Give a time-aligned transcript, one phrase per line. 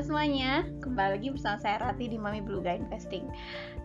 [0.00, 3.28] semuanya, kembali lagi bersama saya Rati di Mami Beluga Investing.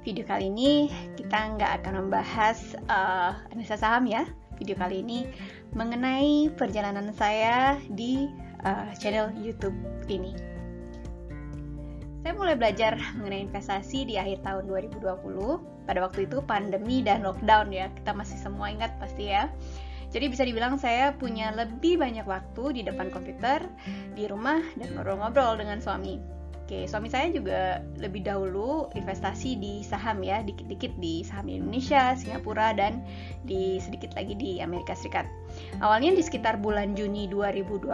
[0.08, 0.88] Video kali ini
[1.20, 4.24] kita nggak akan membahas uh, analisa saham ya.
[4.56, 5.28] Video kali ini
[5.76, 8.32] mengenai perjalanan saya di
[8.64, 9.76] uh, channel YouTube
[10.08, 10.32] ini.
[12.24, 15.04] Saya mulai belajar mengenai investasi di akhir tahun 2020.
[15.84, 19.52] Pada waktu itu pandemi dan lockdown ya, kita masih semua ingat pasti ya.
[20.08, 23.68] Jadi bisa dibilang saya punya lebih banyak waktu di depan komputer,
[24.16, 26.38] di rumah, dan ngobrol-ngobrol dengan suami.
[26.68, 32.76] Oke, suami saya juga lebih dahulu investasi di saham ya, dikit-dikit di saham Indonesia, Singapura,
[32.76, 33.08] dan
[33.48, 35.24] di sedikit lagi di Amerika Serikat.
[35.80, 37.88] Awalnya di sekitar bulan Juni 2020,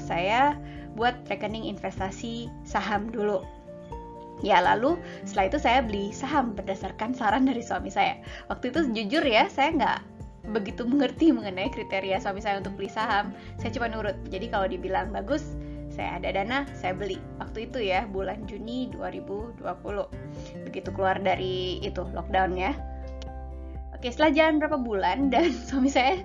[0.00, 0.56] saya
[0.96, 3.44] buat rekening investasi saham dulu.
[4.40, 4.96] Ya lalu
[5.28, 8.24] setelah itu saya beli saham berdasarkan saran dari suami saya.
[8.48, 9.98] Waktu itu jujur ya, saya nggak
[10.50, 14.16] begitu mengerti mengenai kriteria suami saya untuk beli saham saya cuma nurut.
[14.32, 15.56] Jadi kalau dibilang bagus
[15.92, 17.18] saya ada dana saya beli.
[17.42, 19.64] Waktu itu ya bulan Juni 2020
[20.68, 22.72] begitu keluar dari itu lockdown ya.
[23.96, 26.22] Oke setelah jalan berapa bulan dan suami saya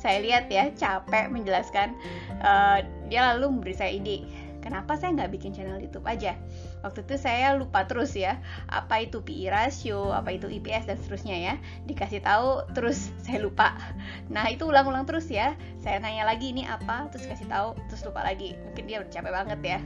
[0.00, 1.92] saya lihat ya capek menjelaskan
[2.40, 2.80] uh,
[3.12, 4.24] dia lalu memberi saya ide
[4.60, 6.36] kenapa saya nggak bikin channel YouTube aja?
[6.84, 11.36] Waktu itu saya lupa terus ya apa itu PI ratio apa itu IPS dan seterusnya
[11.36, 11.54] ya.
[11.88, 13.76] Dikasih tahu terus saya lupa.
[14.28, 15.56] Nah itu ulang-ulang terus ya.
[15.80, 17.08] Saya nanya lagi ini apa?
[17.10, 18.54] Terus kasih tahu terus lupa lagi.
[18.70, 19.80] Mungkin dia udah capek banget ya.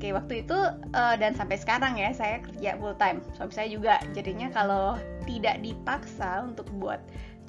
[0.00, 0.58] Oke waktu itu
[0.96, 3.20] uh, dan sampai sekarang ya saya kerja full time.
[3.36, 4.00] Suami saya juga.
[4.16, 4.96] Jadinya kalau
[5.28, 6.98] tidak dipaksa untuk buat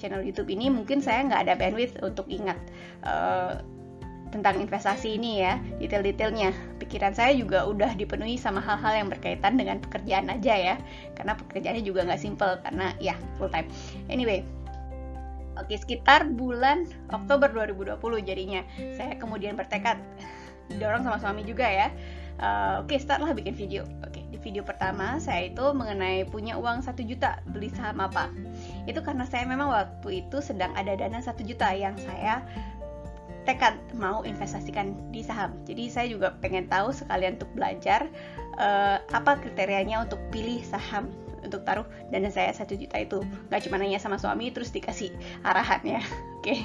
[0.02, 2.58] channel YouTube ini mungkin saya nggak ada bandwidth untuk ingat
[3.06, 3.62] uh,
[4.32, 6.56] tentang investasi ini ya, detail-detailnya.
[6.80, 10.76] Pikiran saya juga udah dipenuhi sama hal-hal yang berkaitan dengan pekerjaan aja ya,
[11.14, 13.68] karena pekerjaannya juga nggak simple karena ya full time.
[14.08, 14.48] Anyway,
[15.60, 18.62] oke sekitar bulan Oktober 2020 jadinya
[18.96, 20.00] saya kemudian bertekad
[20.72, 21.92] didorong sama suami juga ya.
[22.42, 23.86] Uh, oke start lah bikin video.
[24.02, 28.32] Oke di video pertama saya itu mengenai punya uang satu juta beli saham apa.
[28.88, 32.42] Itu karena saya memang waktu itu sedang ada dana satu juta yang saya
[33.44, 35.58] tekad mau investasikan di saham.
[35.66, 38.06] Jadi saya juga pengen tahu sekalian untuk belajar
[38.62, 41.10] uh, apa kriterianya untuk pilih saham
[41.42, 43.20] untuk taruh dana saya satu juta itu.
[43.50, 45.10] Gak cuma nanya sama suami terus dikasih
[45.42, 46.02] arahan ya.
[46.40, 46.46] Oke.
[46.46, 46.60] Okay.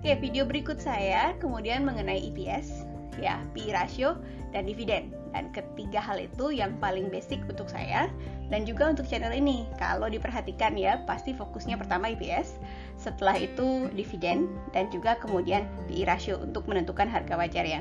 [0.00, 2.88] Oke, okay, video berikut saya kemudian mengenai EPS,
[3.20, 4.18] ya, PE ratio
[4.50, 5.14] dan dividen.
[5.30, 8.10] Dan ketiga hal itu yang paling basic untuk saya
[8.50, 9.62] dan juga untuk channel ini.
[9.78, 12.58] Kalau diperhatikan ya, pasti fokusnya pertama EPS,
[12.98, 17.80] setelah itu dividen dan juga kemudian PI ratio untuk menentukan harga wajar ya.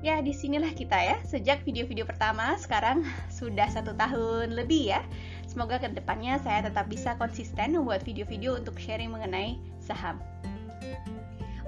[0.00, 1.20] Ya, di sinilah kita ya.
[1.28, 5.04] Sejak video-video pertama, sekarang sudah satu tahun lebih ya.
[5.44, 10.16] Semoga ke depannya saya tetap bisa konsisten membuat video-video untuk sharing mengenai saham.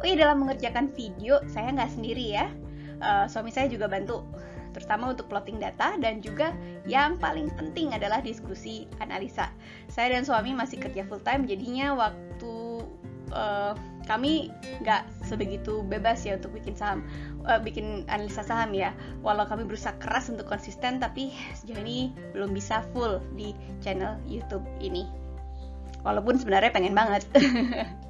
[0.03, 2.51] Oh iya, dalam mengerjakan video, saya nggak sendiri ya.
[2.99, 4.27] Uh, suami saya juga bantu
[4.75, 6.51] terutama untuk plotting data dan juga
[6.89, 9.53] yang paling penting adalah diskusi analisa.
[9.87, 12.83] Saya dan suami masih kerja full time, jadinya waktu
[13.31, 13.79] uh,
[14.11, 14.51] kami
[14.83, 17.07] nggak sebegitu bebas ya untuk bikin saham,
[17.47, 18.91] uh, bikin analisa saham ya.
[19.23, 24.67] Walau kami berusaha keras untuk konsisten, tapi sejauh ini belum bisa full di channel YouTube
[24.83, 25.07] ini.
[26.03, 27.23] Walaupun sebenarnya pengen banget.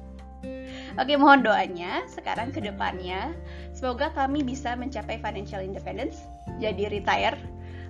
[0.93, 3.33] Oke, mohon doanya sekarang ke depannya.
[3.73, 6.29] Semoga kami bisa mencapai financial independence,
[6.61, 7.37] jadi retire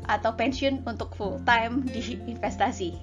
[0.08, 2.96] atau pensiun untuk full time di investasi.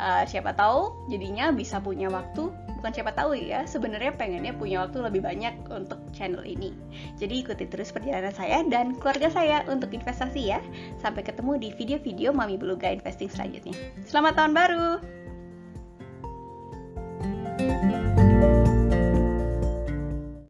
[0.00, 2.48] Uh, siapa tahu jadinya bisa punya waktu
[2.80, 6.72] bukan siapa tahu ya sebenarnya pengennya punya waktu lebih banyak untuk channel ini
[7.20, 10.64] jadi ikuti terus perjalanan saya dan keluarga saya untuk investasi ya
[11.04, 13.76] sampai ketemu di video-video Mami Beluga Investing selanjutnya
[14.08, 15.19] selamat tahun baru